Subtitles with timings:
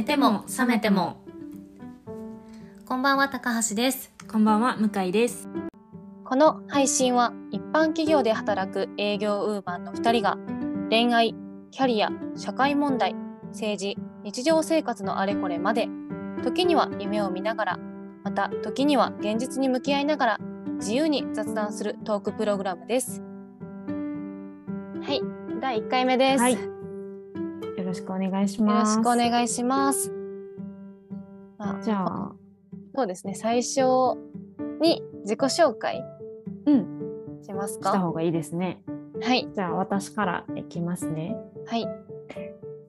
[0.00, 1.22] 寝ても覚めても。
[2.86, 4.10] こんばんは高橋です。
[4.26, 5.46] こんばんは向井です。
[6.24, 10.38] この配信は一般企業で働く営業ウーマンの2人が
[10.88, 11.34] 恋愛、
[11.70, 13.14] キャリア、社会問題、
[13.48, 15.86] 政治、日常生活のあれこれまで
[16.44, 17.78] 時には夢を見ながら
[18.24, 20.38] また時には現実に向き合いながら
[20.76, 23.20] 自由に雑談するトークプログラムです。
[25.02, 25.20] はい
[25.60, 26.79] 第1回目です、はい
[27.90, 28.94] ろしくお願いしろます。
[28.94, 30.12] しくお願いします。
[31.58, 32.32] あじゃあ。
[32.94, 33.34] そうですね。
[33.34, 33.80] 最初
[34.80, 36.02] に自己紹介
[36.66, 36.86] うん。
[37.42, 38.82] しますしたか方がいいですね。
[39.20, 39.48] はい。
[39.52, 41.36] じゃあ私からいきますね。
[41.66, 41.86] はい。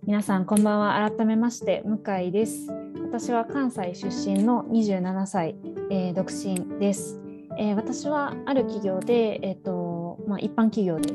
[0.03, 1.11] 皆さんこんばんは。
[1.11, 2.67] 改めまして向井です。
[3.03, 5.55] 私は関西出身の27歳、
[5.89, 7.19] えー独身です、
[7.57, 11.13] えー私はある企業でえっ、とまあ一般企業で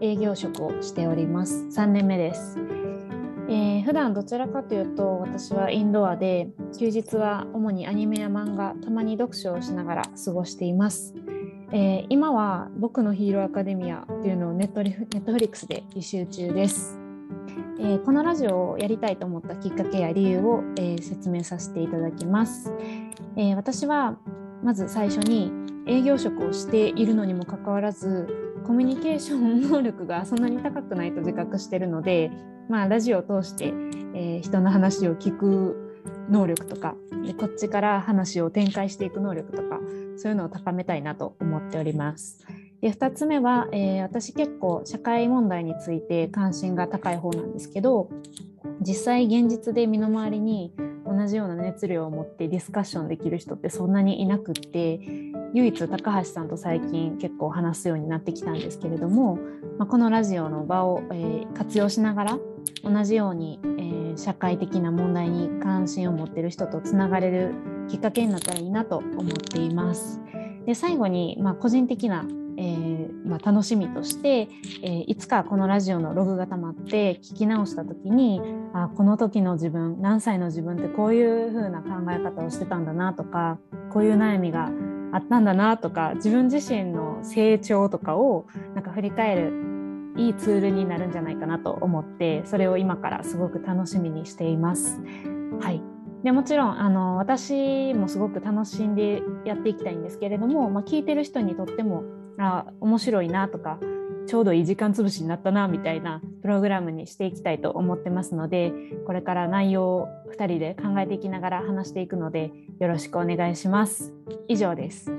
[0.00, 1.66] 営業職をしております。
[1.68, 2.67] 3年目です
[3.48, 11.14] えー普段どちらかというと私はインドアで休日は主にアニメや漫画たまに読書をしながら過ごしています、
[11.72, 16.98] えー今は「僕のヒーローアカデミア」っていうのをネットネットフリックスで履修中です、
[17.80, 22.72] えーこのラジオをやりたいと思ったきっかけや理由を、え説明させていただきます、
[23.36, 24.18] え私は
[24.62, 25.50] まず最初に
[25.86, 28.26] 営業職をしているのにもかかわらず
[28.66, 32.30] コミュニケーション能力がそんなに高くないと自覚してるので、
[32.68, 33.66] まあ、ラジオを通して、
[34.14, 35.96] えー人の話を聞く
[36.30, 36.94] 能力とか
[37.26, 39.80] でこっちから話を展開していく能力とか
[40.16, 42.46] そういうのを高めたいなと思っております。
[42.80, 48.08] で2つ目は、えー私結構社会問題について関心が高い方なんですけど
[48.80, 50.72] 実際現実で身の回りに
[51.08, 55.00] 同じような熱量を持ってディスカッションできる人ってそんなにいなくって
[55.54, 59.38] 唯一高橋さんと最近結構話すようになってきたんですけれども、
[59.78, 62.38] まあ、このラジオの場を、えー活用しながら
[62.84, 67.54] 同じように、えー社会的な問題に関心を持ってる人とつながれる
[67.88, 70.20] きっかけになったらいいなと思っています。
[70.66, 72.26] で最後に、まあ、個人的な、
[72.56, 72.87] えー
[73.28, 74.48] まあ、楽しみとして、
[74.82, 78.40] えーいつかこのラジオのログがたまって聞き直した時に
[78.74, 83.58] あこの時の自分何歳の自分ってこういう風な考え方をしてたんだなとか
[83.90, 84.70] こういう悩みが
[85.12, 89.68] あったんだなとか自分自身の成長とかをなんか振り返る
[90.16, 95.00] いいツールになるんじゃないかなと思ってそれを今からすごく楽しみにしています。
[95.60, 95.82] はい
[96.24, 102.02] でもちろんあの私もすごく楽しんでやっていきたいんですけれども、まあ、聞いてる人にとっても
[102.38, 103.78] あ面白いなとか
[104.26, 108.72] ちょうどいい時間つぶしになったなみたいなプログラムにしていきたいと思ってますので
[109.06, 114.12] これから内容を2人で考えていきながら話していくのでよろしくお願いします。
[114.46, 115.10] 以上です。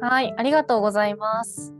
[0.00, 1.72] はいありがとうございます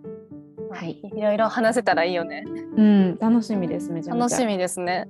[0.71, 2.45] はいいろいろ話せたらいいよね
[2.77, 3.91] うん、楽しみです。
[3.91, 4.15] めちゃ。
[4.15, 5.07] 楽しみですね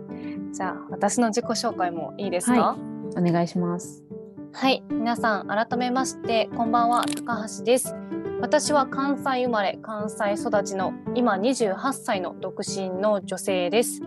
[0.52, 2.60] じゃあ私の自己紹介もいいですか？
[2.60, 2.76] は
[3.16, 4.04] お願いします。
[4.52, 7.94] はい、皆さん改めましてこんばんは高橋です
[8.40, 14.02] 私は関西生まれ関西育ちの今28歳の独身の女性です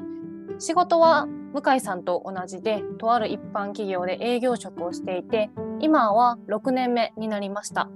[0.60, 7.90] 仕事は向井さんと同じでとある一般企業で営業職をしていて今は6年目になりました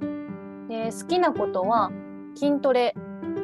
[0.70, 1.92] で好きなことは
[2.36, 2.96] 筋トレ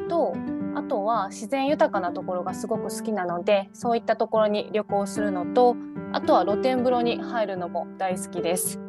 [0.08, 0.34] と
[0.74, 5.76] あとは自然豊かなところがすごく好きなのでそういったところに旅行するのと
[6.12, 8.80] あとは露天風呂に入るのも大好きです。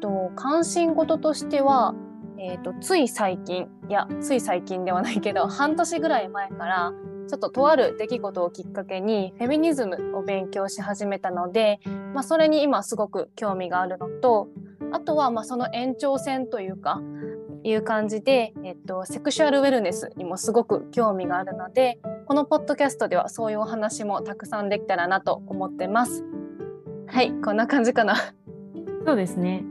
[0.00, 1.94] と関心事としては、
[2.46, 6.92] えー、とつい最近いやつい最近ではないけど半年ぐらい前から
[7.28, 11.80] ちょっととある出来事をきっかけにフェミニズムを勉強し始めたので、
[12.14, 14.48] まあ、それに今すごく興味があるのと
[14.92, 17.00] あとはまあその延長線というか
[17.64, 26.24] いう感じで、えっと、セクシュアルウェルネスにもすごく興味があるのでこのポッドキャストではそういうお話もたくさんできたらなと思ってます。
[27.08, 28.16] はいこんな感じかな。
[29.04, 29.64] そうですね。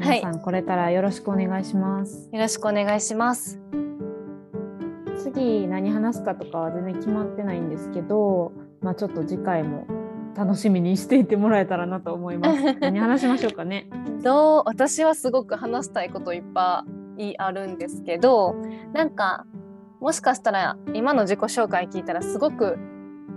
[0.00, 2.30] はい皆さん、これからよろしくお願いします。
[2.32, 3.60] よろしくお願いします。
[5.18, 9.86] 次何話すかとかは全然決まってないんですけど、まあちょっと次回も
[10.34, 12.62] 楽しみにしていてもらえたらなと思います。
[12.80, 13.90] 何話しましょうかね。
[14.22, 16.86] どう私はすごく話したいこといっぱ
[17.18, 18.54] いあるんですけど
[18.92, 19.46] なんか
[20.00, 22.78] もしかしたら今の自己紹介聞いたらすごく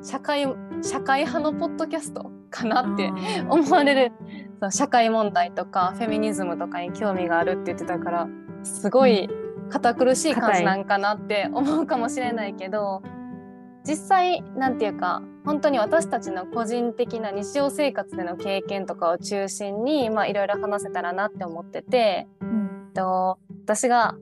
[0.01, 0.47] 社会
[0.81, 3.11] 社会派のポッドキャストかなって
[3.49, 4.11] 思われる
[4.71, 8.27] 社会問題とかフェミニズムとかに興味があるって言ってたから
[8.63, 9.29] すごい
[9.69, 13.01] 堅苦しい感じなんかなって思うかもしれないけど
[13.85, 22.91] 実際なんていうか本当に私たちの個人的な日常生活での経験とかを中心にまあいろいろ話せたらなって思っててうん。
[22.93, 24.15] と私が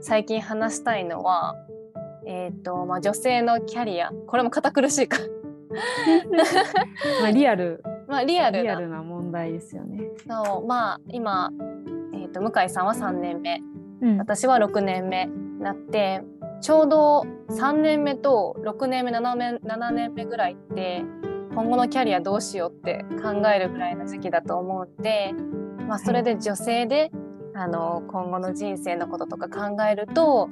[0.00, 1.56] 最近話したいのは、
[2.26, 4.10] えーとまあ、女性のキャリア。
[4.26, 5.18] これも堅苦しいか。
[7.20, 7.82] まあリアル。
[8.06, 8.62] まあリアルな。
[8.62, 10.00] リアルな問題ですよね。
[10.26, 10.66] そう。
[10.66, 11.50] まあ今、
[12.14, 13.60] えー、と向井さんは3年目。
[14.00, 14.18] うん。
[14.18, 16.22] 私は6年目になって
[16.60, 21.04] ちょうど3年目と6年目7年 ,7 年目ぐらいって
[21.52, 25.34] 今後のキャリアどうしようって考えるぐらいの時期だと思うんで、
[25.86, 27.10] まあ、それで女性で、
[27.54, 30.48] あの今後の人生のこととか考えると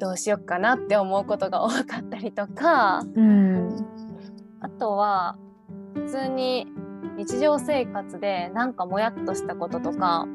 [0.00, 3.68] どうしよっかなって思うことが多かったりとかうん。
[4.60, 5.36] あとは
[5.94, 6.66] 普通に
[7.16, 10.26] 日常生活でなんかもやっとしたこととか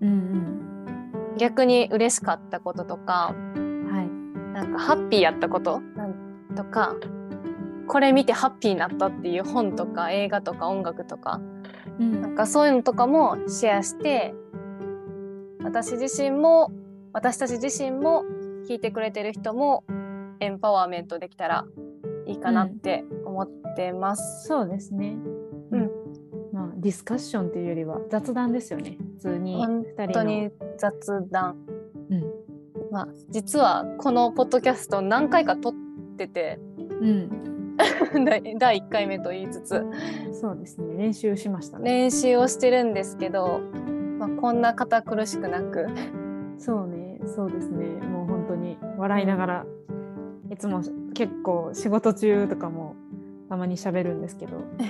[0.00, 4.08] うん逆に嬉しかったこととかうんはい
[4.54, 6.14] なんかハッピーやったことなん
[6.54, 6.94] とか
[7.88, 11.40] これ見てハッピーになったっていう本とか映画とか音楽とか
[11.98, 14.34] うんなんかそういうのとかもシェアして
[15.62, 16.70] 私自身も
[17.12, 18.24] 私たち自身も
[18.68, 19.84] 聞いてくれてる人も
[20.40, 21.64] エンパワーメントできたら
[22.26, 24.46] いいかなって思ってます。
[24.46, 25.16] そうですね。
[26.82, 28.98] ディスカッションというよりは雑談ですよね。
[29.18, 31.56] 普通に本当に雑談、
[32.10, 32.24] うん
[32.90, 35.72] まあ、実はこのポッドキャスト何回か撮っ
[36.18, 36.58] てて
[37.00, 37.38] うん。
[38.26, 39.86] 第第1回目と言いつつ
[40.32, 40.94] そうですね。
[40.96, 41.88] 練習しましたね。
[41.88, 43.60] 練習をしてるんですけど、
[44.18, 45.86] まあ、こんな堅苦しくなく
[46.58, 47.20] そうね。
[47.26, 47.86] そうですね。
[48.06, 49.66] もう本当に笑いながら、
[50.50, 50.82] いつも
[51.14, 52.96] 結構仕事中とかも
[53.52, 54.62] たまに喋るんですけど、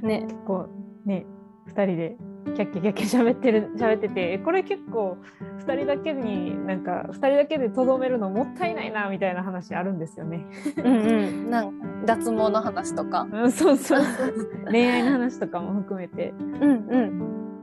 [0.00, 0.68] ね結構
[1.04, 1.26] ね、
[1.66, 2.16] 二人で
[2.54, 5.18] キャッキャキャッキャ喋ってる喋ってて、これ結構
[5.58, 10.46] 二人だけになんか二人だけでとどめるのもったいないなみたいな話あるんですよね。
[10.78, 10.90] うんう
[11.46, 14.32] んなんか脱毛の話とかうんそうそうそう。
[14.70, 17.18] 恋愛の話とかも含めて、うんうん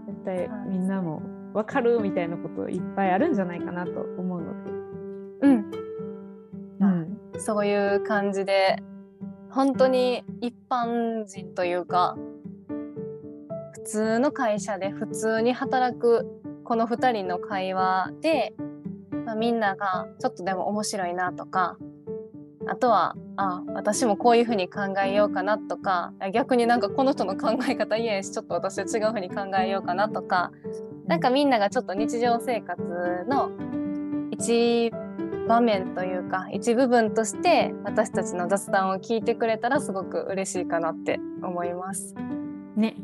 [0.06, 1.24] 絶対みんなも
[1.56, 4.72] 分かるみたいなこといっぱいあるんじゃないかなと思うので。
[5.42, 5.72] うん
[6.82, 7.18] うん。
[7.40, 8.84] そういう感じで
[9.52, 12.16] 本当に一般人というか
[13.74, 18.54] 普通の会社で普通に働くこの2人の会話で、
[19.26, 21.78] まあ、みんながちょっとでも面白いなとか
[22.68, 30.52] あとはあ私もこういうふうに考えようかなとか逆になんかこの人の考え方嫌やしちょっと私は違うふうに考えようかなとか
[31.08, 32.82] なんかみんながちょっと日常生活
[33.28, 33.50] の
[34.32, 34.92] 一
[35.50, 42.14] 場面というか一部分として私たちの雑談を聞いてくれたらすごく嬉しいかなって思います。
[42.76, 42.96] ね。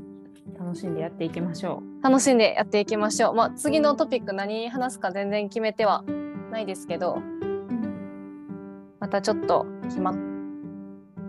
[0.60, 3.34] 楽しんでやっていきましょ楽しんでやっていきましょう。
[3.34, 6.04] まあ、次のトピック何話すか全然決めては
[6.52, 7.22] ないですけどう。
[9.00, 10.16] またちょっと決まっ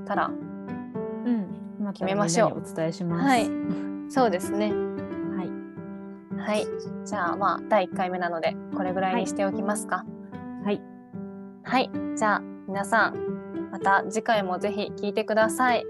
[0.04, 1.46] たらうん。
[1.80, 3.26] また決めましょうお伝えします。
[3.26, 3.50] はい
[4.08, 4.70] そうですね。
[4.70, 6.38] はい。
[6.38, 6.66] はい。
[7.04, 9.96] じゃあまあ第1回目なのでこれぐらいにしておきますか。
[9.96, 10.15] はい。
[11.76, 11.90] はい。
[12.16, 15.84] じゃあ皆さんまた次回もぜひ聞いてください。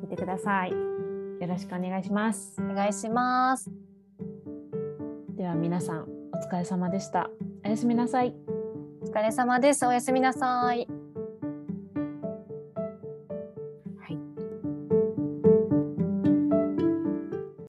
[0.00, 0.70] 聞いてください。
[0.70, 0.76] よ
[1.46, 2.56] ろしくお願いします。
[2.62, 3.70] お願いします。
[5.36, 7.28] では皆さんお疲れ様でした。
[7.62, 8.34] おやすみなさい。
[9.02, 9.84] お疲れ様です。
[9.84, 10.88] おやすみなさい。